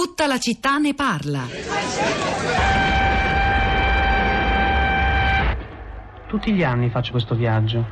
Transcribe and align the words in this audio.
Tutta 0.00 0.28
la 0.28 0.38
città 0.38 0.78
ne 0.78 0.94
parla. 0.94 1.40
Tutti 6.28 6.52
gli 6.52 6.62
anni 6.62 6.88
faccio 6.88 7.10
questo 7.10 7.34
viaggio 7.34 7.84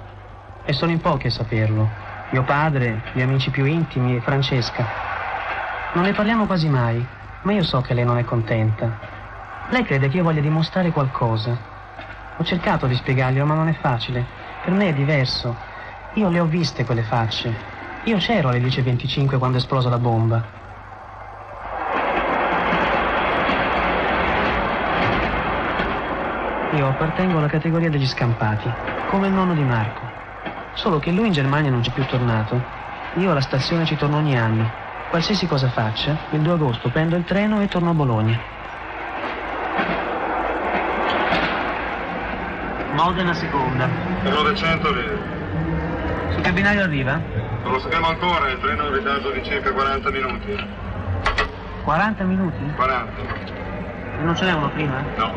e 0.65 0.73
sono 0.73 0.93
in 0.93 1.01
pochi 1.01 1.27
a 1.27 1.31
saperlo. 1.31 1.91
Mio 2.31 2.45
padre, 2.45 3.03
gli 3.13 3.23
amici 3.23 3.51
più 3.51 3.65
intimi 3.65 4.15
e 4.15 4.21
Francesca. 4.21 4.87
Non 5.95 6.05
ne 6.05 6.13
parliamo 6.13 6.47
quasi 6.47 6.69
mai, 6.69 7.05
ma 7.43 7.53
io 7.53 7.65
so 7.65 7.81
che 7.81 7.93
lei 7.93 8.05
non 8.05 8.19
è 8.19 8.25
contenta. 8.25 9.67
Lei 9.71 9.83
crede 9.83 10.09
che 10.09 10.19
io 10.19 10.23
voglia 10.23 10.41
dimostrare 10.41 10.93
qualcosa. 10.93 11.59
Ho 12.37 12.45
cercato 12.45 12.87
di 12.87 12.95
spiegarglielo, 12.95 13.45
ma 13.47 13.55
non 13.55 13.67
è 13.67 13.75
facile. 13.81 14.25
Per 14.63 14.73
me 14.73 14.91
è 14.91 14.95
diverso. 14.95 15.57
Io 16.15 16.29
le 16.29 16.39
ho 16.39 16.47
viste 16.47 16.85
quelle 16.85 17.03
facce. 17.03 17.53
Io 18.05 18.19
c'ero 18.19 18.51
alle 18.51 18.61
10.25 18.61 19.39
quando 19.39 19.57
è 19.57 19.61
esplosa 19.61 19.89
la 19.89 19.99
bomba. 19.99 20.66
Io 26.77 26.89
appartengo 26.89 27.39
alla 27.39 27.47
categoria 27.47 27.89
degli 27.89 28.07
scampati, 28.07 28.71
come 29.09 29.29
il 29.29 29.33
nonno 29.33 29.55
di 29.55 29.63
Marco. 29.63 30.03
Solo 30.75 30.99
che 30.99 31.11
lui 31.11 31.29
in 31.29 31.33
Germania 31.33 31.71
non 31.71 31.81
c'è 31.81 31.91
più 31.91 32.05
tornato. 32.05 32.63
Io 33.15 33.31
alla 33.31 33.41
stazione 33.41 33.87
ci 33.87 33.97
torno 33.97 34.19
ogni 34.19 34.37
anno. 34.37 34.71
Qualsiasi 35.09 35.47
cosa 35.47 35.71
faccia, 35.71 36.15
il 36.33 36.41
2 36.41 36.53
agosto 36.53 36.91
prendo 36.91 37.17
il 37.17 37.25
treno 37.25 37.63
e 37.63 37.69
torno 37.69 37.91
a 37.91 37.95
Bologna. 37.95 38.39
Modena 42.93 43.33
seconda. 43.33 43.89
Per 44.23 44.33
900 44.35 44.93
lire. 44.93 45.19
Sul 46.33 46.43
cabinario 46.43 46.83
arriva? 46.83 47.19
Non 47.63 47.73
lo 47.73 47.79
sappiamo 47.79 48.09
ancora, 48.09 48.51
il 48.51 48.59
treno 48.61 48.83
ha 48.83 48.87
un 48.89 48.93
ritardo 48.93 49.31
di 49.31 49.43
circa 49.43 49.73
40 49.73 50.11
minuti. 50.11 50.67
40 51.85 52.25
minuti? 52.25 52.73
40. 52.77 53.66
E 54.19 54.23
non 54.23 54.35
ce 54.35 54.45
n'è 54.47 54.53
uno 54.53 54.71
prima? 54.71 55.05
No. 55.15 55.35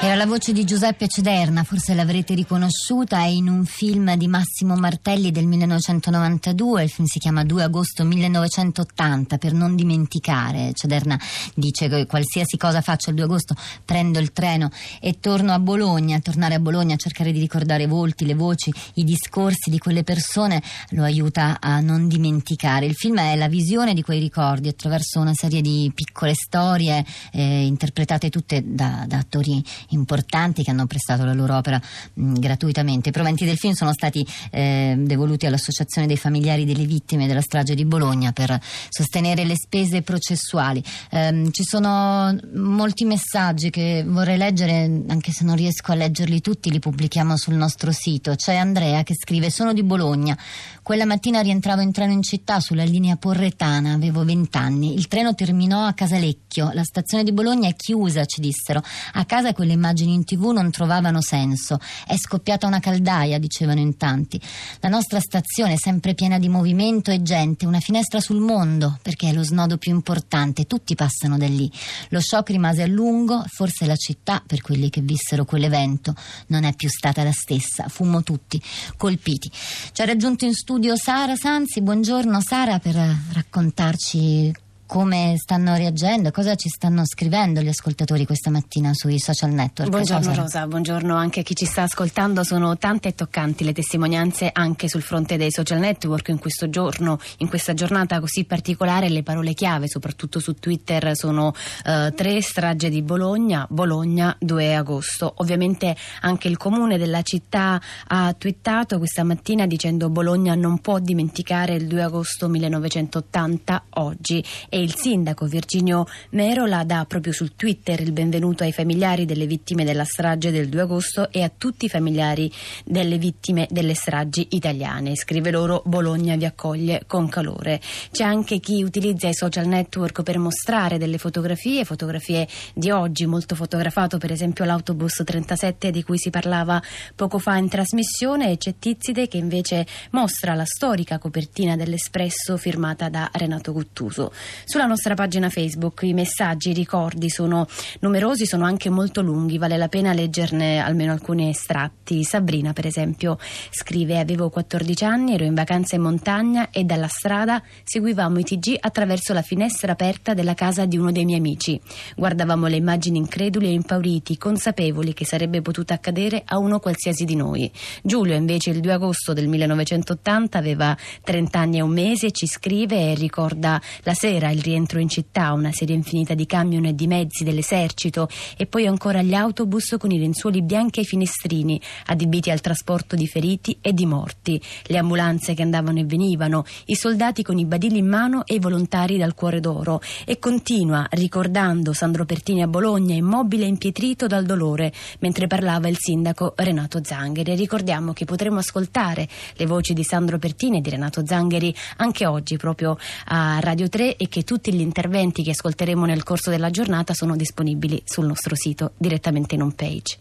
Era 0.00 0.14
la 0.14 0.26
voce 0.26 0.52
di 0.52 0.64
Giuseppe 0.64 1.08
Cederna, 1.08 1.64
forse 1.64 1.92
l'avrete 1.92 2.32
riconosciuta, 2.32 3.18
è 3.22 3.26
in 3.26 3.48
un 3.48 3.64
film 3.64 4.14
di 4.14 4.28
Massimo 4.28 4.76
Martelli 4.76 5.32
del 5.32 5.44
1992, 5.46 6.84
il 6.84 6.88
film 6.88 7.08
si 7.08 7.18
chiama 7.18 7.42
2 7.42 7.64
agosto 7.64 8.04
1980, 8.04 9.38
per 9.38 9.54
non 9.54 9.74
dimenticare. 9.74 10.70
Cederna 10.72 11.18
dice 11.52 11.88
che 11.88 12.06
qualsiasi 12.06 12.56
cosa 12.56 12.80
faccio 12.80 13.10
il 13.10 13.16
2 13.16 13.24
agosto 13.24 13.56
prendo 13.84 14.20
il 14.20 14.32
treno 14.32 14.70
e 15.00 15.18
torno 15.18 15.52
a 15.52 15.58
Bologna, 15.58 16.20
tornare 16.20 16.54
a 16.54 16.60
Bologna, 16.60 16.94
cercare 16.94 17.32
di 17.32 17.40
ricordare 17.40 17.82
i 17.82 17.88
volti, 17.88 18.24
le 18.24 18.34
voci, 18.34 18.72
i 18.94 19.04
discorsi 19.04 19.68
di 19.68 19.80
quelle 19.80 20.04
persone 20.04 20.62
lo 20.90 21.02
aiuta 21.02 21.58
a 21.60 21.80
non 21.80 22.06
dimenticare. 22.06 22.86
Il 22.86 22.94
film 22.94 23.18
è 23.18 23.34
la 23.34 23.48
visione 23.48 23.94
di 23.94 24.02
quei 24.02 24.20
ricordi 24.20 24.68
attraverso 24.68 25.18
una 25.18 25.34
serie 25.34 25.60
di 25.60 25.90
piccole 25.92 26.34
storie 26.34 27.04
eh, 27.32 27.66
interpretate 27.66 28.30
tutte 28.30 28.62
da, 28.64 29.04
da 29.04 29.18
attori 29.18 29.60
importanti 29.88 30.62
che 30.62 30.70
hanno 30.70 30.86
prestato 30.86 31.24
la 31.24 31.32
loro 31.32 31.56
opera 31.56 31.80
mh, 32.14 32.34
gratuitamente. 32.38 33.08
I 33.10 33.12
proventi 33.12 33.44
del 33.44 33.56
film 33.56 33.74
sono 33.74 33.92
stati 33.92 34.26
eh, 34.50 34.94
devoluti 34.98 35.46
all'Associazione 35.46 36.06
dei 36.06 36.16
familiari 36.16 36.64
delle 36.64 36.84
vittime 36.84 37.26
della 37.26 37.40
strage 37.40 37.74
di 37.74 37.84
Bologna 37.84 38.32
per 38.32 38.58
sostenere 38.88 39.44
le 39.44 39.54
spese 39.56 40.02
processuali. 40.02 40.82
Eh, 41.10 41.48
ci 41.52 41.64
sono 41.64 42.36
molti 42.54 43.04
messaggi 43.04 43.70
che 43.70 44.04
vorrei 44.06 44.36
leggere, 44.36 45.02
anche 45.08 45.32
se 45.32 45.44
non 45.44 45.56
riesco 45.56 45.92
a 45.92 45.94
leggerli 45.94 46.40
tutti, 46.40 46.70
li 46.70 46.78
pubblichiamo 46.78 47.36
sul 47.36 47.54
nostro 47.54 47.92
sito. 47.92 48.34
C'è 48.34 48.56
Andrea 48.56 49.02
che 49.02 49.14
scrive: 49.14 49.50
Sono 49.50 49.72
di 49.72 49.82
Bologna. 49.82 50.36
Quella 50.82 51.04
mattina 51.04 51.40
rientravo 51.40 51.82
in 51.82 51.92
treno 51.92 52.12
in 52.12 52.22
città 52.22 52.60
sulla 52.60 52.84
linea 52.84 53.16
Porretana, 53.16 53.92
avevo 53.92 54.24
vent'anni. 54.24 54.94
Il 54.94 55.06
treno 55.06 55.34
terminò 55.34 55.84
a 55.84 55.92
Casalecchio. 55.92 56.70
La 56.72 56.82
stazione 56.82 57.24
di 57.24 57.32
Bologna 57.32 57.68
è 57.68 57.76
chiusa, 57.76 58.24
ci 58.24 58.40
dissero. 58.40 58.82
A 59.12 59.24
casa 59.26 59.52
quelle 59.52 59.76
immagini 59.78 60.12
in 60.12 60.24
tv 60.24 60.50
non 60.50 60.70
trovavano 60.70 61.22
senso. 61.22 61.78
È 62.06 62.16
scoppiata 62.16 62.66
una 62.66 62.80
caldaia, 62.80 63.38
dicevano 63.38 63.80
in 63.80 63.96
tanti. 63.96 64.40
La 64.80 64.88
nostra 64.88 65.20
stazione 65.20 65.74
è 65.74 65.76
sempre 65.76 66.14
piena 66.14 66.38
di 66.38 66.48
movimento 66.48 67.10
e 67.10 67.22
gente, 67.22 67.64
una 67.64 67.80
finestra 67.80 68.20
sul 68.20 68.40
mondo, 68.40 68.98
perché 69.02 69.28
è 69.28 69.32
lo 69.32 69.44
snodo 69.44 69.78
più 69.78 69.94
importante, 69.94 70.66
tutti 70.66 70.94
passano 70.94 71.38
da 71.38 71.46
lì. 71.46 71.70
Lo 72.10 72.20
shock 72.20 72.50
rimase 72.50 72.82
a 72.82 72.86
lungo, 72.86 73.44
forse 73.46 73.86
la 73.86 73.96
città, 73.96 74.42
per 74.44 74.60
quelli 74.60 74.90
che 74.90 75.00
vissero 75.00 75.44
quell'evento, 75.44 76.14
non 76.48 76.64
è 76.64 76.74
più 76.74 76.88
stata 76.88 77.22
la 77.22 77.32
stessa. 77.32 77.88
Fummo 77.88 78.22
tutti 78.22 78.60
colpiti. 78.96 79.50
Ci 79.92 80.02
ha 80.02 80.04
raggiunto 80.04 80.44
in 80.44 80.54
studio 80.54 80.96
Sara 80.96 81.36
Sanzi. 81.36 81.80
Buongiorno 81.80 82.40
Sara 82.40 82.78
per 82.80 82.96
raccontarci 83.32 84.66
come 84.88 85.34
stanno 85.36 85.76
reagendo, 85.76 86.30
cosa 86.30 86.54
ci 86.54 86.70
stanno 86.70 87.04
scrivendo 87.04 87.60
gli 87.60 87.68
ascoltatori 87.68 88.24
questa 88.24 88.48
mattina 88.48 88.94
sui 88.94 89.18
social 89.18 89.50
network. 89.50 89.90
Buongiorno 89.90 90.34
Rosa, 90.34 90.66
buongiorno 90.66 91.14
anche 91.14 91.40
a 91.40 91.42
chi 91.42 91.54
ci 91.54 91.66
sta 91.66 91.82
ascoltando. 91.82 92.42
Sono 92.42 92.78
tante 92.78 93.08
e 93.08 93.14
toccanti 93.14 93.64
le 93.64 93.74
testimonianze 93.74 94.48
anche 94.50 94.88
sul 94.88 95.02
fronte 95.02 95.36
dei 95.36 95.52
social 95.52 95.78
network 95.78 96.28
in 96.28 96.38
questo 96.38 96.70
giorno, 96.70 97.20
in 97.38 97.48
questa 97.48 97.74
giornata 97.74 98.18
così 98.18 98.44
particolare. 98.44 99.10
Le 99.10 99.22
parole 99.22 99.52
chiave, 99.52 99.88
soprattutto 99.88 100.40
su 100.40 100.54
Twitter, 100.54 101.14
sono 101.14 101.52
eh, 101.84 102.14
tre 102.16 102.40
strage 102.40 102.88
di 102.88 103.02
Bologna, 103.02 103.66
Bologna 103.68 104.34
2 104.40 104.74
agosto. 104.74 105.34
Ovviamente 105.36 105.94
anche 106.22 106.48
il 106.48 106.56
comune 106.56 106.96
della 106.96 107.20
città 107.20 107.78
ha 108.06 108.32
twittato 108.32 108.96
questa 108.96 109.22
mattina 109.22 109.66
dicendo 109.66 110.08
Bologna 110.08 110.54
non 110.54 110.78
può 110.78 110.98
dimenticare 110.98 111.74
il 111.74 111.86
2 111.86 112.02
agosto 112.02 112.48
1980 112.48 113.84
oggi. 113.90 114.42
E 114.70 114.77
e 114.78 114.82
il 114.82 114.94
sindaco 114.94 115.46
Virginio 115.46 116.06
Merola 116.30 116.84
dà 116.84 117.04
proprio 117.06 117.32
sul 117.32 117.56
Twitter 117.56 118.00
il 118.00 118.12
benvenuto 118.12 118.62
ai 118.62 118.72
familiari 118.72 119.24
delle 119.24 119.46
vittime 119.46 119.84
della 119.84 120.04
strage 120.04 120.52
del 120.52 120.68
2 120.68 120.80
agosto 120.82 121.32
e 121.32 121.42
a 121.42 121.50
tutti 121.56 121.86
i 121.86 121.88
familiari 121.88 122.50
delle 122.84 123.18
vittime 123.18 123.66
delle 123.70 123.94
stragi 123.94 124.46
italiane. 124.50 125.16
Scrive 125.16 125.50
loro 125.50 125.82
Bologna 125.84 126.36
vi 126.36 126.44
accoglie 126.44 127.02
con 127.08 127.28
calore. 127.28 127.80
C'è 128.12 128.22
anche 128.22 128.60
chi 128.60 128.84
utilizza 128.84 129.26
i 129.26 129.34
social 129.34 129.66
network 129.66 130.22
per 130.22 130.38
mostrare 130.38 130.96
delle 130.96 131.18
fotografie, 131.18 131.84
fotografie 131.84 132.46
di 132.72 132.90
oggi, 132.92 133.26
molto 133.26 133.56
fotografato 133.56 134.18
per 134.18 134.30
esempio 134.30 134.64
l'autobus 134.64 135.22
37 135.24 135.90
di 135.90 136.04
cui 136.04 136.18
si 136.18 136.30
parlava 136.30 136.80
poco 137.16 137.40
fa 137.40 137.56
in 137.56 137.68
trasmissione 137.68 138.52
e 138.52 138.58
c'è 138.58 138.74
Tizide 138.78 139.26
che 139.26 139.38
invece 139.38 139.84
mostra 140.12 140.54
la 140.54 140.64
storica 140.64 141.18
copertina 141.18 141.74
dell'Espresso 141.74 142.56
firmata 142.56 143.08
da 143.08 143.28
Renato 143.32 143.72
Guttuso. 143.72 144.30
Sulla 144.68 144.84
nostra 144.84 145.14
pagina 145.14 145.48
Facebook 145.48 146.02
i 146.02 146.12
messaggi, 146.12 146.68
i 146.68 146.74
ricordi 146.74 147.30
sono 147.30 147.66
numerosi, 148.00 148.44
sono 148.44 148.66
anche 148.66 148.90
molto 148.90 149.22
lunghi, 149.22 149.56
vale 149.56 149.78
la 149.78 149.88
pena 149.88 150.12
leggerne 150.12 150.78
almeno 150.78 151.10
alcuni 151.10 151.48
estratti. 151.48 152.22
Sabrina, 152.22 152.74
per 152.74 152.84
esempio, 152.84 153.38
scrive: 153.70 154.18
Avevo 154.18 154.50
14 154.50 155.04
anni, 155.04 155.32
ero 155.32 155.44
in 155.44 155.54
vacanza 155.54 155.96
in 155.96 156.02
montagna 156.02 156.68
e 156.68 156.84
dalla 156.84 157.08
strada 157.08 157.62
seguivamo 157.82 158.40
i 158.40 158.44
TG 158.44 158.76
attraverso 158.78 159.32
la 159.32 159.40
finestra 159.40 159.92
aperta 159.92 160.34
della 160.34 160.52
casa 160.52 160.84
di 160.84 160.98
uno 160.98 161.12
dei 161.12 161.24
miei 161.24 161.38
amici. 161.38 161.80
Guardavamo 162.14 162.66
le 162.66 162.76
immagini 162.76 163.16
increduli 163.16 163.68
e 163.68 163.72
impauriti, 163.72 164.36
consapevoli 164.36 165.14
che 165.14 165.24
sarebbe 165.24 165.62
potuto 165.62 165.94
accadere 165.94 166.42
a 166.44 166.58
uno 166.58 166.78
qualsiasi 166.78 167.24
di 167.24 167.36
noi. 167.36 167.72
Giulio, 168.02 168.34
invece, 168.34 168.68
il 168.68 168.80
2 168.80 168.92
agosto 168.92 169.32
del 169.32 169.48
1980 169.48 170.58
aveva 170.58 170.94
30 171.24 171.58
anni 171.58 171.78
e 171.78 171.80
un 171.80 171.92
mese 171.92 172.32
ci 172.32 172.46
scrive 172.46 173.12
e 173.12 173.14
ricorda 173.14 173.80
la 174.02 174.12
sera, 174.12 174.50
il 174.50 174.57
rientro 174.60 175.00
in 175.00 175.08
città, 175.08 175.52
una 175.52 175.72
serie 175.72 175.94
infinita 175.94 176.34
di 176.34 176.46
camion 176.46 176.84
e 176.86 176.94
di 176.94 177.06
mezzi 177.06 177.44
dell'esercito 177.44 178.28
e 178.56 178.66
poi 178.66 178.86
ancora 178.86 179.22
gli 179.22 179.34
autobus 179.34 179.96
con 179.98 180.10
i 180.10 180.18
lenzuoli 180.18 180.62
bianchi 180.62 181.00
ai 181.00 181.06
finestrini, 181.06 181.80
adibiti 182.06 182.50
al 182.50 182.60
trasporto 182.60 183.16
di 183.16 183.26
feriti 183.26 183.78
e 183.80 183.92
di 183.92 184.06
morti, 184.06 184.60
le 184.86 184.98
ambulanze 184.98 185.54
che 185.54 185.62
andavano 185.62 185.98
e 185.98 186.04
venivano, 186.04 186.64
i 186.86 186.94
soldati 186.94 187.42
con 187.42 187.58
i 187.58 187.64
badili 187.64 187.98
in 187.98 188.06
mano 188.06 188.44
e 188.44 188.54
i 188.54 188.58
volontari 188.58 189.16
dal 189.18 189.34
cuore 189.34 189.60
d'oro 189.60 190.00
e 190.24 190.38
continua 190.38 191.06
ricordando 191.10 191.92
Sandro 191.92 192.24
Pertini 192.24 192.62
a 192.62 192.66
Bologna 192.66 193.14
immobile 193.14 193.64
e 193.64 193.68
impietrito 193.68 194.26
dal 194.26 194.44
dolore 194.44 194.92
mentre 195.20 195.46
parlava 195.46 195.88
il 195.88 195.96
sindaco 195.98 196.54
Renato 196.56 197.00
Zangheri. 197.02 197.54
Ricordiamo 197.54 198.12
che 198.12 198.24
potremo 198.24 198.58
ascoltare 198.58 199.28
le 199.54 199.66
voci 199.66 199.94
di 199.94 200.02
Sandro 200.02 200.38
Pertini 200.38 200.78
e 200.78 200.80
di 200.80 200.90
Renato 200.90 201.24
Zangheri 201.26 201.74
anche 201.96 202.26
oggi 202.26 202.56
proprio 202.56 202.96
a 203.26 203.58
Radio 203.60 203.88
3 203.88 204.16
e 204.16 204.28
che 204.28 204.44
tutti 204.48 204.72
gli 204.72 204.80
interventi 204.80 205.42
che 205.42 205.50
ascolteremo 205.50 206.06
nel 206.06 206.22
corso 206.22 206.48
della 206.48 206.70
giornata 206.70 207.12
sono 207.12 207.36
disponibili 207.36 208.00
sul 208.06 208.24
nostro 208.24 208.54
sito 208.54 208.92
direttamente 208.96 209.56
in 209.56 209.60
home 209.60 209.74
page. 209.76 210.16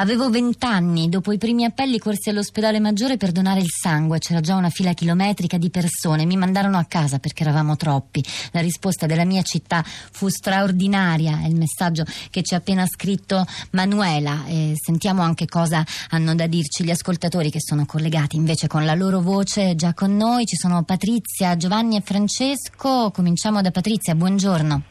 Avevo 0.00 0.30
vent'anni, 0.30 1.10
dopo 1.10 1.30
i 1.30 1.36
primi 1.36 1.66
appelli 1.66 1.98
corsi 1.98 2.30
all'ospedale 2.30 2.80
maggiore 2.80 3.18
per 3.18 3.32
donare 3.32 3.60
il 3.60 3.68
sangue, 3.68 4.18
c'era 4.18 4.40
già 4.40 4.56
una 4.56 4.70
fila 4.70 4.94
chilometrica 4.94 5.58
di 5.58 5.68
persone, 5.68 6.24
mi 6.24 6.38
mandarono 6.38 6.78
a 6.78 6.84
casa 6.84 7.18
perché 7.18 7.42
eravamo 7.42 7.76
troppi. 7.76 8.24
La 8.52 8.62
risposta 8.62 9.04
della 9.04 9.26
mia 9.26 9.42
città 9.42 9.84
fu 9.84 10.28
straordinaria, 10.28 11.42
è 11.42 11.48
il 11.48 11.54
messaggio 11.54 12.04
che 12.30 12.42
ci 12.42 12.54
ha 12.54 12.56
appena 12.56 12.86
scritto 12.86 13.44
Manuela 13.72 14.46
e 14.46 14.72
sentiamo 14.74 15.20
anche 15.20 15.44
cosa 15.44 15.84
hanno 16.08 16.34
da 16.34 16.46
dirci 16.46 16.82
gli 16.82 16.90
ascoltatori 16.90 17.50
che 17.50 17.60
sono 17.60 17.84
collegati 17.84 18.36
invece 18.36 18.68
con 18.68 18.86
la 18.86 18.94
loro 18.94 19.20
voce 19.20 19.74
già 19.74 19.92
con 19.92 20.16
noi. 20.16 20.46
Ci 20.46 20.56
sono 20.56 20.82
Patrizia, 20.82 21.58
Giovanni 21.58 21.96
e 21.96 22.00
Francesco. 22.00 23.10
Cominciamo 23.10 23.60
da 23.60 23.70
Patrizia, 23.70 24.14
buongiorno. 24.14 24.82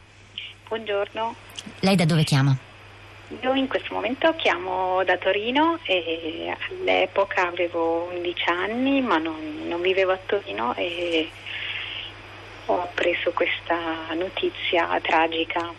Buongiorno. 0.68 1.34
Lei 1.80 1.96
da 1.96 2.04
dove 2.04 2.22
chiama? 2.22 2.56
Io 3.42 3.54
in 3.54 3.68
questo 3.68 3.94
momento 3.94 4.34
chiamo 4.36 5.04
da 5.04 5.16
Torino 5.16 5.78
e 5.84 6.52
all'epoca 6.68 7.46
avevo 7.46 8.10
11 8.12 8.44
anni 8.50 9.00
ma 9.00 9.18
non, 9.18 9.66
non 9.68 9.80
vivevo 9.80 10.10
a 10.12 10.18
Torino 10.26 10.74
e 10.76 11.28
ho 12.66 12.88
preso 12.92 13.30
questa 13.32 13.78
notizia 14.14 14.98
tragica. 15.00 15.72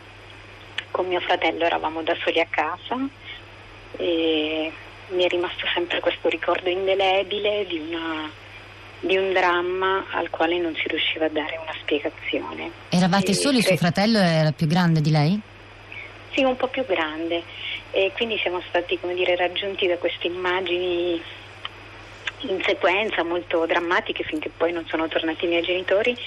Con 0.92 1.08
mio 1.08 1.20
fratello 1.20 1.66
eravamo 1.66 2.02
da 2.04 2.16
soli 2.24 2.40
a 2.40 2.48
casa 2.50 2.98
e 3.98 4.72
mi 5.10 5.24
è 5.24 5.28
rimasto 5.28 5.66
sempre 5.74 6.00
questo 6.00 6.30
ricordo 6.30 6.70
indelebile 6.70 7.66
di, 7.68 7.80
una, 7.80 8.30
di 9.02 9.18
un 9.18 9.34
dramma 9.34 10.06
al 10.12 10.30
quale 10.30 10.58
non 10.58 10.74
si 10.76 10.88
riusciva 10.88 11.26
a 11.26 11.30
dare 11.30 11.58
una 11.62 11.74
spiegazione. 11.82 12.72
Eravate 12.90 13.32
E 13.32 13.34
soli? 13.34 13.60
cre- 13.62 13.76
Suo 13.76 13.78
fratello 13.78 14.20
era 14.20 14.52
più 14.52 14.68
grande 14.68 15.02
di 15.02 15.12
lei? 15.12 15.42
Sì, 16.34 16.44
un 16.44 16.56
po' 16.56 16.68
più 16.68 16.86
grande. 16.86 17.44
E 17.92 18.12
quindi 18.14 18.38
siamo 18.38 18.62
stati 18.68 19.00
dire, 19.14 19.36
raggiunti 19.36 19.88
da 19.88 19.98
queste 19.98 20.28
immagini 20.28 21.22
in 22.44 22.62
sequenza 22.66 23.24
molto 23.24 23.66
drammatiche 23.66 24.24
finché 24.24 24.50
poi 24.50 24.72
non 24.72 24.86
sono 24.88 25.08
tornati 25.08 25.46
i 25.46 25.50
miei 25.50 25.62
genitori. 25.62 26.18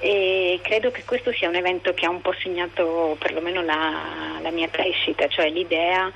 E 0.00 0.60
credo 0.62 0.90
che 0.90 1.04
questo 1.04 1.32
sia 1.32 1.48
un 1.48 1.54
evento 1.54 1.94
che 1.94 2.06
ha 2.06 2.10
un 2.10 2.20
po' 2.20 2.34
segnato 2.38 3.16
perlomeno 3.18 3.62
la, 3.62 4.38
la 4.42 4.50
mia 4.50 4.68
crescita, 4.68 5.28
cioè 5.28 5.48
l'idea 5.48 6.12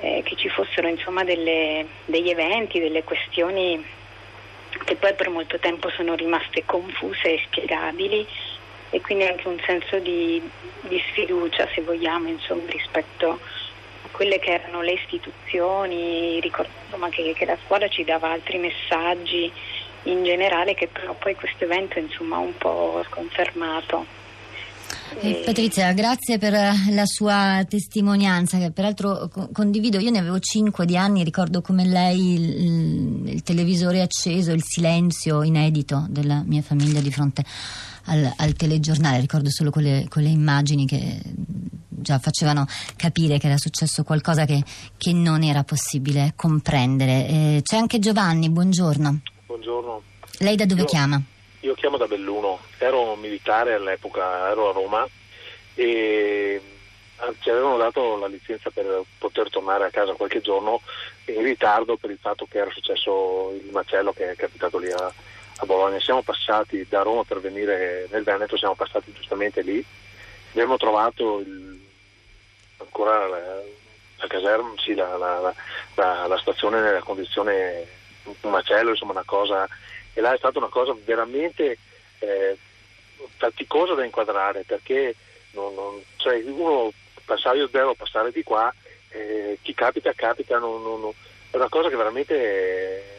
eh, 0.00 0.22
che 0.24 0.36
ci 0.36 0.48
fossero 0.48 0.88
insomma 0.88 1.24
delle- 1.24 1.86
degli 2.04 2.28
eventi, 2.28 2.80
delle 2.80 3.04
questioni 3.04 3.82
che 4.84 4.96
poi 4.96 5.14
per 5.14 5.30
molto 5.30 5.58
tempo 5.58 5.88
sono 5.90 6.14
rimaste 6.14 6.64
confuse 6.66 7.34
e 7.34 7.42
spiegabili 7.46 8.26
e 8.90 9.00
quindi 9.00 9.24
anche 9.24 9.48
un 9.48 9.60
senso 9.66 9.98
di, 9.98 10.40
di 10.82 11.02
sfiducia, 11.10 11.68
se 11.74 11.82
vogliamo, 11.82 12.28
insomma, 12.28 12.62
rispetto 12.70 13.30
a 13.30 14.08
quelle 14.10 14.38
che 14.38 14.52
erano 14.52 14.82
le 14.82 14.92
istituzioni, 14.92 16.40
ricordo 16.40 16.70
insomma, 16.84 17.08
che, 17.08 17.32
che 17.36 17.44
la 17.44 17.58
scuola 17.64 17.88
ci 17.88 18.04
dava 18.04 18.30
altri 18.30 18.58
messaggi 18.58 19.52
in 20.04 20.22
generale 20.22 20.74
che 20.74 20.86
però 20.86 21.14
poi 21.14 21.34
questo 21.34 21.64
evento 21.64 21.98
insomma 21.98 22.36
ha 22.36 22.40
un 22.40 22.56
po' 22.56 23.02
sconfermato. 23.08 24.24
Eh, 25.20 25.42
Patrizia, 25.44 25.92
grazie 25.92 26.36
per 26.38 26.52
la 26.52 27.06
sua 27.06 27.64
testimonianza, 27.68 28.58
che 28.58 28.70
peraltro 28.70 29.28
co- 29.32 29.48
condivido. 29.52 29.98
Io 29.98 30.10
ne 30.10 30.18
avevo 30.18 30.38
5 30.38 30.84
di 30.84 30.96
anni, 30.96 31.24
ricordo 31.24 31.60
come 31.60 31.84
lei 31.84 32.34
il, 32.34 33.28
il 33.28 33.42
televisore 33.42 34.02
acceso, 34.02 34.52
il 34.52 34.62
silenzio 34.64 35.42
inedito 35.42 36.06
della 36.08 36.42
mia 36.44 36.62
famiglia 36.62 37.00
di 37.00 37.10
fronte 37.10 37.44
al, 38.06 38.32
al 38.36 38.52
telegiornale. 38.54 39.20
Ricordo 39.20 39.50
solo 39.50 39.70
quelle, 39.70 40.06
quelle 40.08 40.28
immagini 40.28 40.86
che 40.86 41.20
già 41.88 42.18
facevano 42.18 42.66
capire 42.96 43.38
che 43.38 43.46
era 43.46 43.56
successo 43.56 44.04
qualcosa 44.04 44.44
che, 44.44 44.62
che 44.96 45.12
non 45.12 45.42
era 45.42 45.64
possibile 45.64 46.32
comprendere. 46.36 47.26
Eh, 47.26 47.60
c'è 47.62 47.76
anche 47.76 47.98
Giovanni, 47.98 48.48
buongiorno. 48.50 49.20
Buongiorno, 49.46 50.02
Lei 50.38 50.56
da 50.56 50.66
dove 50.66 50.82
Io- 50.82 50.86
chiama? 50.86 51.22
io 51.60 51.74
chiamo 51.74 51.96
da 51.96 52.06
Belluno, 52.06 52.60
ero 52.78 53.16
militare 53.16 53.74
all'epoca, 53.74 54.48
ero 54.50 54.68
a 54.68 54.72
Roma 54.72 55.08
e 55.74 56.60
ah, 57.16 57.32
ci 57.40 57.50
avevano 57.50 57.76
dato 57.76 58.16
la 58.18 58.28
licenza 58.28 58.70
per 58.70 59.02
poter 59.18 59.50
tornare 59.50 59.84
a 59.84 59.90
casa 59.90 60.12
qualche 60.12 60.40
giorno 60.40 60.80
in 61.24 61.42
ritardo 61.42 61.96
per 61.96 62.10
il 62.10 62.18
fatto 62.20 62.46
che 62.48 62.58
era 62.58 62.70
successo 62.70 63.52
il 63.60 63.70
macello 63.72 64.12
che 64.12 64.30
è 64.30 64.36
capitato 64.36 64.78
lì 64.78 64.90
a, 64.92 65.12
a 65.58 65.66
Bologna. 65.66 66.00
Siamo 66.00 66.22
passati 66.22 66.86
da 66.88 67.02
Roma 67.02 67.24
per 67.24 67.40
venire 67.40 68.06
nel 68.10 68.22
Veneto, 68.24 68.56
siamo 68.56 68.74
passati 68.74 69.12
giustamente 69.12 69.62
lì, 69.62 69.84
abbiamo 70.50 70.76
trovato 70.76 71.38
il- 71.40 71.84
ancora 72.78 73.26
la, 73.26 73.38
la 74.16 74.26
caserma, 74.26 74.72
sì, 74.78 74.94
la, 74.94 75.16
la- 75.16 75.40
la- 75.40 75.54
stazione 76.38 76.80
nella 76.80 77.00
condizione 77.02 77.86
un 78.24 78.50
macello, 78.50 78.90
insomma 78.90 79.12
una 79.12 79.22
cosa 79.24 79.68
e 80.12 80.20
là 80.20 80.32
è 80.32 80.38
stata 80.38 80.58
una 80.58 80.68
cosa 80.68 80.96
veramente 81.04 81.78
eh, 82.18 82.56
faticosa 83.36 83.94
da 83.94 84.04
inquadrare 84.04 84.62
perché 84.64 85.14
non, 85.52 85.74
non- 85.74 86.02
cioè 86.16 86.42
uno 86.44 86.92
passare, 87.24 87.58
io 87.58 87.68
devo 87.68 87.94
passare 87.94 88.32
di 88.32 88.42
qua, 88.42 88.72
eh, 89.10 89.58
chi 89.62 89.74
capita 89.74 90.12
capita, 90.14 90.58
non- 90.58 91.12
è 91.50 91.56
una 91.56 91.68
cosa 91.68 91.88
che 91.88 91.96
veramente 91.96 92.34
eh, 92.34 93.15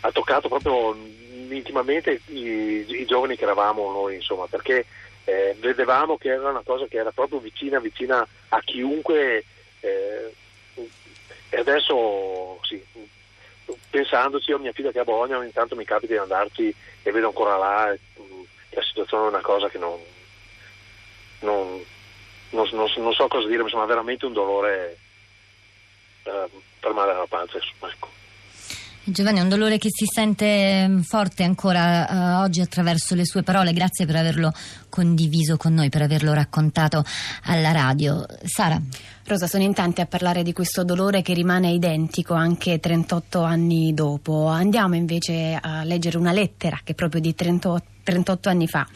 ha 0.00 0.12
toccato 0.12 0.48
proprio 0.48 0.94
intimamente 1.50 2.20
i, 2.26 2.84
i 2.88 3.04
giovani 3.06 3.36
che 3.36 3.42
eravamo 3.44 3.90
noi, 3.90 4.14
insomma, 4.16 4.46
perché 4.46 4.86
eh, 5.24 5.56
vedevamo 5.58 6.16
che 6.16 6.30
era 6.30 6.48
una 6.50 6.62
cosa 6.64 6.86
che 6.86 6.96
era 6.98 7.10
proprio 7.10 7.38
vicina, 7.38 7.78
vicina 7.80 8.26
a 8.48 8.60
chiunque 8.62 9.44
eh, 9.80 10.34
e 11.52 11.56
adesso 11.56 12.58
sì, 12.62 12.82
pensandoci, 13.90 14.50
io 14.50 14.58
mia 14.58 14.72
figlia 14.72 14.92
che 14.92 14.98
è 14.98 15.00
a 15.00 15.04
Bologna 15.04 15.38
ogni 15.38 15.52
tanto 15.52 15.74
mi 15.74 15.84
capita 15.84 16.12
di 16.12 16.18
andarci 16.18 16.74
e 17.02 17.10
vedo 17.10 17.26
ancora 17.26 17.56
là, 17.56 17.92
e, 17.92 17.98
mh, 18.16 18.42
la 18.70 18.82
situazione 18.82 19.24
è 19.26 19.28
una 19.28 19.40
cosa 19.40 19.68
che 19.68 19.78
non, 19.78 19.98
non, 21.40 21.84
non- 22.50 22.68
non- 22.70 23.12
so 23.12 23.26
cosa 23.28 23.48
dire, 23.48 23.62
insomma, 23.62 23.84
veramente 23.86 24.26
un 24.26 24.32
dolore 24.32 24.98
eh, 26.22 26.48
per 26.78 26.92
male 26.92 27.12
alla 27.12 27.26
pancia. 27.26 27.56
insomma, 27.58 27.92
ecco. 27.92 28.08
Giovanni, 29.12 29.38
è 29.38 29.42
un 29.42 29.48
dolore 29.48 29.78
che 29.78 29.88
si 29.90 30.06
sente 30.06 30.86
mm, 30.86 31.00
forte 31.00 31.42
ancora 31.42 32.08
eh, 32.08 32.42
oggi 32.42 32.60
attraverso 32.60 33.14
le 33.14 33.26
sue 33.26 33.42
parole. 33.42 33.72
Grazie 33.72 34.06
per 34.06 34.16
averlo 34.16 34.52
condiviso 34.88 35.56
con 35.56 35.74
noi, 35.74 35.88
per 35.88 36.02
averlo 36.02 36.32
raccontato 36.32 37.04
alla 37.44 37.72
radio. 37.72 38.24
Sara, 38.44 38.80
Rosa, 39.24 39.46
sono 39.46 39.64
in 39.64 39.74
tanti 39.74 40.00
a 40.00 40.06
parlare 40.06 40.42
di 40.42 40.52
questo 40.52 40.84
dolore 40.84 41.22
che 41.22 41.34
rimane 41.34 41.72
identico 41.72 42.34
anche 42.34 42.78
38 42.78 43.42
anni 43.42 43.92
dopo. 43.94 44.46
Andiamo 44.46 44.94
invece 44.94 45.58
a 45.60 45.82
leggere 45.84 46.16
una 46.16 46.32
lettera 46.32 46.80
che 46.84 46.94
proprio 46.94 47.20
di 47.20 47.34
38 47.34 47.88
38 48.10 48.48
anni 48.48 48.66
fa. 48.66 48.86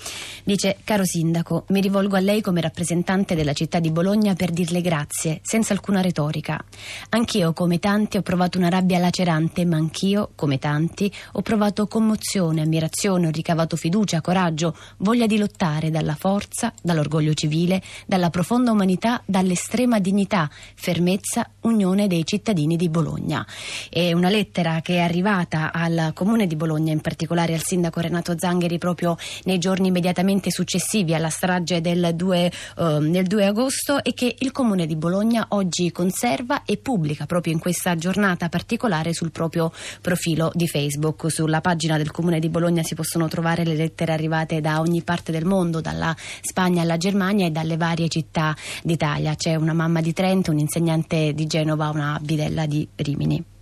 Dice, 0.43 0.79
caro 0.83 1.05
sindaco, 1.05 1.65
mi 1.69 1.81
rivolgo 1.81 2.17
a 2.17 2.21
lei 2.21 2.41
come 2.41 2.61
rappresentante 2.61 3.35
della 3.35 3.53
città 3.53 3.79
di 3.79 3.91
Bologna 3.91 4.35
per 4.35 4.51
dirle 4.51 4.81
grazie, 4.81 5.41
senza 5.43 5.73
alcuna 5.73 6.01
retorica. 6.01 6.63
Anch'io, 7.11 7.53
come 7.53 7.79
tanti, 7.79 8.17
ho 8.17 8.23
provato 8.23 8.59
una 8.59 8.69
rabbia 8.69 8.99
lacerante, 8.99 9.65
ma 9.65 9.77
anch'io, 9.77 10.31
come 10.35 10.59
tanti, 10.59 11.11
ho 11.33 11.43
provato 11.43 11.87
commozione, 11.87 12.63
ammirazione, 12.63 13.29
ho 13.29 13.31
ricavato 13.31 13.77
fiducia, 13.77 14.21
coraggio, 14.21 14.77
voglia 14.99 15.27
di 15.27 15.39
lottare 15.39 15.91
dalla 15.91 16.17
forza, 16.17 16.73
dall'orgoglio 16.83 17.35
civile, 17.35 17.83
dalla 18.07 18.31
profonda 18.31 18.73
umanità, 18.73 19.23
dall'estrema 19.25 20.01
dignità, 20.01 20.51
fermezza, 20.75 21.49
unione 21.61 22.09
dei 22.09 22.25
cittadini 22.27 22.77
di 22.77 22.89
Bologna. 22.89 23.47
È 23.89 24.13
una 24.13 24.29
lettera 24.29 24.81
che 24.81 24.97
è 24.97 25.01
arrivata 25.01 25.73
al 25.73 26.11
comune 26.15 26.47
di 26.47 26.57
Bologna, 26.57 26.93
in 26.93 27.01
particolare 27.01 27.55
al 27.55 27.63
sindaco 27.63 28.01
Renato 28.01 28.35
Zangheri, 28.37 28.79
proprio 28.79 29.04
nei 29.45 29.59
giorni 29.59 29.89
immediatamente 29.89 30.51
successivi 30.51 31.15
alla 31.15 31.31
strage 31.31 31.81
del 31.81 32.13
2, 32.15 32.39
eh, 32.45 32.53
del 33.01 33.27
2 33.27 33.47
agosto 33.47 34.03
e 34.03 34.15
che 34.15 34.35
il 34.39 34.53
comune 34.53 34.87
di 34.87 34.97
Bologna 34.97 35.47
oggi 35.51 35.91
conserva 35.93 36.63
e 36.65 36.77
pubblica 36.77 37.27
proprio 37.27 37.53
in 37.53 37.59
questa 37.59 37.97
giornata 37.97 38.49
particolare 38.49 39.13
sul 39.13 39.31
proprio 39.31 39.73
profilo 40.01 40.51
di 40.55 40.67
Facebook. 40.69 41.31
Sulla 41.31 41.61
pagina 41.61 41.97
del 41.97 42.11
comune 42.11 42.39
di 42.39 42.49
Bologna 42.49 42.83
si 42.83 42.95
possono 42.95 43.29
trovare 43.29 43.65
le 43.65 43.75
lettere 43.75 44.13
arrivate 44.13 44.61
da 44.61 44.81
ogni 44.81 45.03
parte 45.03 45.33
del 45.33 45.45
mondo, 45.45 45.81
dalla 45.81 46.15
Spagna 46.41 46.83
alla 46.83 46.97
Germania 46.97 47.47
e 47.47 47.51
dalle 47.51 47.77
varie 47.77 48.09
città 48.09 48.57
d'Italia. 48.83 49.35
C'è 49.35 49.55
una 49.55 49.73
mamma 49.73 50.01
di 50.01 50.13
Trento, 50.13 50.51
un 50.51 50.59
insegnante 50.59 51.33
di 51.35 51.47
Genova, 51.47 51.91
una 51.91 52.19
bidella 52.21 52.67
di 52.67 52.87
Rimini. 52.97 53.54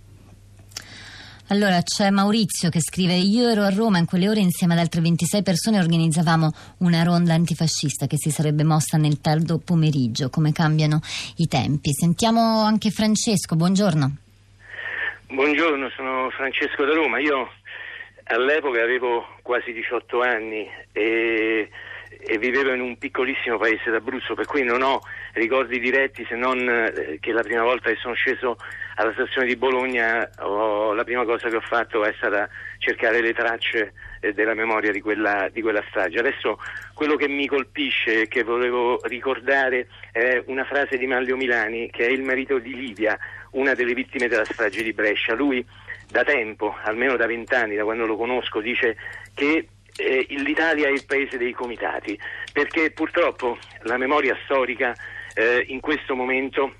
Allora 1.53 1.83
c'è 1.83 2.09
Maurizio 2.09 2.69
che 2.69 2.81
scrive: 2.81 3.13
Io 3.13 3.47
ero 3.47 3.61
a 3.61 3.69
Roma 3.69 3.99
in 3.99 4.05
quelle 4.05 4.27
ore 4.27 4.39
insieme 4.39 4.73
ad 4.73 4.79
altre 4.79 5.01
26 5.01 5.43
persone 5.43 5.77
organizzavamo 5.77 6.49
una 6.79 7.03
ronda 7.03 7.35
antifascista 7.35 8.07
che 8.07 8.17
si 8.17 8.31
sarebbe 8.31 8.63
mossa 8.63 8.97
nel 8.97 9.21
tardo 9.21 9.61
pomeriggio. 9.63 10.31
Come 10.31 10.51
cambiano 10.51 10.99
i 11.37 11.47
tempi. 11.47 11.93
Sentiamo 11.93 12.63
anche 12.63 12.89
Francesco, 12.89 13.55
buongiorno. 13.55 14.17
Buongiorno, 15.27 15.89
sono 15.95 16.31
Francesco 16.31 16.85
da 16.85 16.93
Roma. 16.93 17.19
Io 17.19 17.47
all'epoca 18.23 18.81
avevo 18.81 19.23
quasi 19.43 19.73
18 19.73 20.21
anni 20.21 20.67
e 20.91 21.69
e 22.25 22.37
vivevo 22.37 22.73
in 22.73 22.79
un 22.79 22.97
piccolissimo 22.97 23.57
paese 23.57 23.91
d'Abruzzo, 23.91 24.33
per 24.33 24.45
cui 24.45 24.63
non 24.63 24.81
ho 24.81 25.01
ricordi 25.33 25.79
diretti 25.79 26.25
se 26.27 26.35
non 26.35 26.57
eh, 26.57 27.17
che 27.19 27.31
la 27.33 27.41
prima 27.41 27.63
volta 27.63 27.89
che 27.89 27.97
sono 27.97 28.13
sceso 28.13 28.55
alla 28.95 29.13
stazione 29.13 29.47
di 29.47 29.55
Bologna 29.55 30.29
ho, 30.39 30.93
la 30.93 31.03
prima 31.03 31.25
cosa 31.25 31.49
che 31.49 31.55
ho 31.55 31.61
fatto 31.61 32.03
è 32.03 32.13
stata 32.17 32.47
cercare 32.77 33.21
le 33.21 33.33
tracce 33.33 33.93
eh, 34.19 34.33
della 34.33 34.53
memoria 34.53 34.91
di 34.91 35.01
quella, 35.01 35.49
di 35.51 35.61
quella 35.61 35.83
strage. 35.89 36.19
Adesso 36.19 36.59
quello 36.93 37.15
che 37.15 37.27
mi 37.27 37.47
colpisce 37.47 38.21
e 38.21 38.27
che 38.27 38.43
volevo 38.43 38.99
ricordare 39.03 39.87
è 40.11 40.41
una 40.45 40.63
frase 40.65 40.97
di 40.97 41.07
Manlio 41.07 41.35
Milani 41.35 41.89
che 41.89 42.05
è 42.05 42.09
il 42.09 42.23
marito 42.23 42.59
di 42.59 42.75
Livia, 42.75 43.17
una 43.51 43.73
delle 43.73 43.93
vittime 43.93 44.27
della 44.27 44.45
strage 44.45 44.83
di 44.83 44.93
Brescia. 44.93 45.33
Lui 45.33 45.65
da 46.09 46.23
tempo, 46.23 46.75
almeno 46.83 47.15
da 47.15 47.25
vent'anni, 47.25 47.75
da 47.75 47.83
quando 47.83 48.05
lo 48.05 48.15
conosco, 48.15 48.59
dice 48.59 48.95
che 49.33 49.67
eh, 49.95 50.25
l'Italia 50.29 50.87
è 50.87 50.91
il 50.91 51.05
paese 51.05 51.37
dei 51.37 51.53
comitati, 51.53 52.19
perché 52.51 52.91
purtroppo 52.91 53.57
la 53.81 53.97
memoria 53.97 54.37
storica 54.43 54.95
eh, 55.33 55.63
in 55.67 55.79
questo 55.79 56.15
momento 56.15 56.75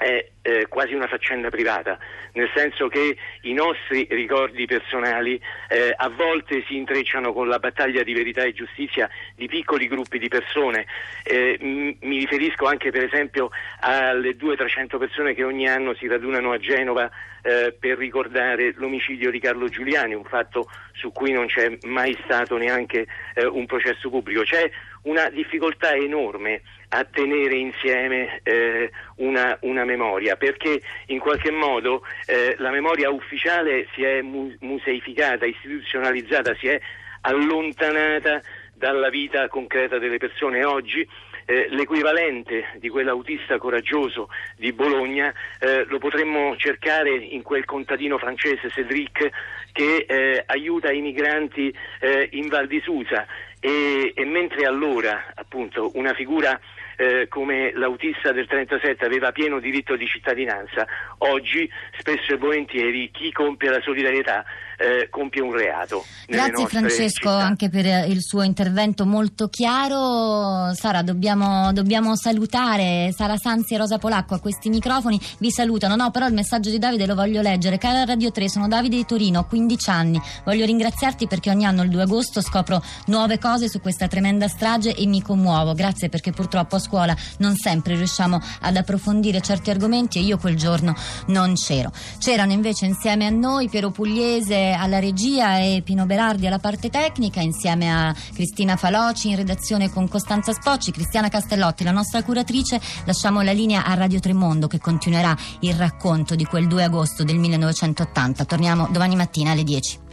è 0.00 0.30
eh, 0.40 0.66
quasi 0.66 0.94
una 0.94 1.06
faccenda 1.06 1.50
privata, 1.50 1.98
nel 2.32 2.50
senso 2.54 2.88
che 2.88 3.18
i 3.42 3.52
nostri 3.52 4.06
ricordi 4.08 4.64
personali 4.64 5.38
eh, 5.68 5.92
a 5.94 6.08
volte 6.08 6.64
si 6.66 6.76
intrecciano 6.76 7.34
con 7.34 7.48
la 7.48 7.58
battaglia 7.58 8.02
di 8.02 8.14
verità 8.14 8.42
e 8.44 8.54
giustizia 8.54 9.10
di 9.36 9.46
piccoli 9.46 9.88
gruppi 9.88 10.18
di 10.18 10.28
persone. 10.28 10.86
Eh, 11.22 11.58
m- 11.60 11.96
mi 12.00 12.16
riferisco 12.16 12.64
anche 12.64 12.90
per 12.90 13.04
esempio 13.04 13.50
alle 13.80 14.36
200-300 14.38 14.96
persone 14.96 15.34
che 15.34 15.44
ogni 15.44 15.68
anno 15.68 15.92
si 15.92 16.06
radunano 16.06 16.52
a 16.52 16.58
Genova 16.58 17.10
eh, 17.42 17.76
per 17.78 17.98
ricordare 17.98 18.72
l'omicidio 18.76 19.30
di 19.30 19.38
Carlo 19.38 19.68
Giuliani, 19.68 20.14
un 20.14 20.24
fatto 20.24 20.70
su 20.92 21.12
cui 21.12 21.32
non 21.32 21.46
c'è 21.46 21.76
mai 21.82 22.18
stato 22.24 22.56
neanche 22.56 23.06
eh, 23.34 23.44
un 23.44 23.66
processo 23.66 24.08
pubblico. 24.08 24.44
C'è 24.44 24.70
una 25.02 25.28
difficoltà 25.30 25.94
enorme 25.94 26.62
a 26.92 27.04
tenere 27.04 27.54
insieme 27.54 28.40
eh, 28.42 28.90
una, 29.16 29.56
una, 29.62 29.84
memoria, 29.84 30.36
perché 30.36 30.82
in 31.06 31.18
qualche 31.18 31.50
modo 31.50 32.02
eh, 32.26 32.56
la 32.58 32.70
memoria 32.70 33.10
ufficiale 33.10 33.86
si 33.94 34.02
è 34.02 34.20
mu- 34.22 34.54
museificata, 34.60 35.46
istituzionalizzata, 35.46 36.54
si 36.56 36.66
è 36.68 36.80
allontanata 37.22 38.42
dalla 38.74 39.10
vita 39.10 39.46
concreta 39.48 39.98
delle 39.98 40.18
persone. 40.18 40.64
Oggi 40.64 41.06
eh, 41.50 41.66
l'equivalente 41.70 42.66
di 42.76 42.88
quell'autista 42.88 43.58
coraggioso 43.58 44.28
di 44.54 44.72
Bologna 44.72 45.34
eh, 45.58 45.84
lo 45.88 45.98
potremmo 45.98 46.54
cercare 46.56 47.10
in 47.10 47.42
quel 47.42 47.64
contadino 47.64 48.18
francese 48.18 48.70
Cédric 48.70 49.30
che 49.72 50.06
eh, 50.08 50.44
aiuta 50.46 50.92
i 50.92 51.00
migranti 51.00 51.74
eh, 51.98 52.28
in 52.32 52.46
Val 52.46 52.68
di 52.68 52.80
Susa. 52.80 53.26
E, 53.58 54.12
e 54.14 54.24
mentre 54.24 54.64
allora 54.64 55.32
appunto 55.34 55.90
una 55.94 56.14
figura 56.14 56.58
eh, 56.96 57.26
come 57.28 57.72
l'autista 57.74 58.30
del 58.30 58.46
37 58.46 59.04
aveva 59.04 59.32
pieno 59.32 59.58
diritto 59.58 59.96
di 59.96 60.06
cittadinanza, 60.06 60.86
oggi 61.18 61.68
spesso 61.98 62.32
e 62.32 62.36
volentieri 62.36 63.10
chi 63.10 63.32
compie 63.32 63.70
la 63.70 63.80
solidarietà 63.80 64.44
eh, 64.80 65.08
compie 65.10 65.42
un 65.42 65.52
reato. 65.52 66.06
Grazie 66.26 66.66
Francesco 66.66 67.28
città. 67.28 67.42
anche 67.42 67.68
per 67.68 68.08
il 68.08 68.22
suo 68.22 68.42
intervento 68.42 69.04
molto 69.04 69.48
chiaro. 69.48 70.72
Sara, 70.74 71.02
dobbiamo, 71.02 71.70
dobbiamo, 71.72 72.16
salutare 72.16 73.12
Sara 73.14 73.36
Sanzi 73.36 73.74
e 73.74 73.76
Rosa 73.76 73.98
Polacco 73.98 74.34
a 74.34 74.40
questi 74.40 74.70
microfoni. 74.70 75.20
Vi 75.38 75.50
salutano. 75.50 75.96
No, 75.96 76.10
però 76.10 76.26
il 76.26 76.32
messaggio 76.32 76.70
di 76.70 76.78
Davide 76.78 77.04
lo 77.04 77.14
voglio 77.14 77.42
leggere. 77.42 77.76
Cara 77.76 78.04
Radio 78.04 78.30
3, 78.30 78.48
sono 78.48 78.68
Davide 78.68 78.96
di 78.96 79.04
Torino, 79.04 79.40
ho 79.40 79.44
15 79.44 79.90
anni. 79.90 80.20
Voglio 80.44 80.64
ringraziarti 80.64 81.26
perché 81.26 81.50
ogni 81.50 81.66
anno 81.66 81.82
il 81.82 81.90
2 81.90 82.02
agosto 82.02 82.40
scopro 82.40 82.82
nuove 83.06 83.38
cose 83.38 83.68
su 83.68 83.80
questa 83.80 84.08
tremenda 84.08 84.48
strage 84.48 84.94
e 84.94 85.06
mi 85.06 85.20
commuovo. 85.20 85.74
Grazie 85.74 86.08
perché 86.08 86.32
purtroppo 86.32 86.76
a 86.76 86.78
scuola 86.78 87.14
non 87.38 87.54
sempre 87.56 87.96
riusciamo 87.96 88.40
ad 88.62 88.76
approfondire 88.76 89.42
certi 89.42 89.68
argomenti 89.68 90.18
e 90.18 90.22
io 90.22 90.38
quel 90.38 90.56
giorno 90.56 90.94
non 91.26 91.54
c'ero. 91.54 91.92
C'erano 92.18 92.52
invece 92.52 92.86
insieme 92.86 93.26
a 93.26 93.30
noi 93.30 93.68
Piero 93.68 93.90
Pugliese 93.90 94.69
alla 94.72 94.98
regia 94.98 95.58
e 95.58 95.82
Pino 95.84 96.06
Berardi 96.06 96.46
alla 96.46 96.58
parte 96.58 96.90
tecnica, 96.90 97.40
insieme 97.40 97.90
a 97.90 98.14
Cristina 98.32 98.76
Faloci 98.76 99.30
in 99.30 99.36
redazione 99.36 99.90
con 99.90 100.08
Costanza 100.08 100.52
Spocci, 100.52 100.90
Cristiana 100.90 101.28
Castellotti, 101.28 101.84
la 101.84 101.90
nostra 101.90 102.22
curatrice. 102.22 102.80
Lasciamo 103.04 103.42
la 103.42 103.52
linea 103.52 103.84
a 103.84 103.94
Radio 103.94 104.20
Tremondo 104.20 104.66
che 104.66 104.78
continuerà 104.78 105.36
il 105.60 105.74
racconto 105.74 106.34
di 106.34 106.44
quel 106.44 106.66
2 106.66 106.84
agosto 106.84 107.24
del 107.24 107.38
1980. 107.38 108.44
Torniamo 108.44 108.88
domani 108.90 109.16
mattina 109.16 109.52
alle 109.52 109.64
10. 109.64 110.09